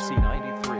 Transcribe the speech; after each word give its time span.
C93. 0.00 0.79